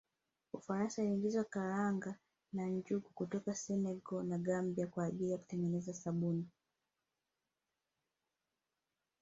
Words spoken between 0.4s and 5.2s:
Ufaransa iliingiza karanga na njugu kutoka Senegal na Gambia kwa